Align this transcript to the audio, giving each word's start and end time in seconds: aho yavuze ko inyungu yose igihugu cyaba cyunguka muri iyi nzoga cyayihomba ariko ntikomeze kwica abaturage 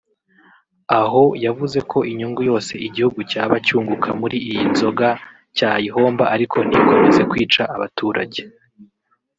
aho 0.99 1.23
yavuze 1.45 1.77
ko 1.91 1.97
inyungu 2.11 2.41
yose 2.49 2.73
igihugu 2.87 3.19
cyaba 3.31 3.55
cyunguka 3.65 4.09
muri 4.21 4.37
iyi 4.47 4.63
nzoga 4.71 5.07
cyayihomba 5.55 6.23
ariko 6.35 6.57
ntikomeze 6.67 7.21
kwica 7.31 7.63
abaturage 7.75 8.41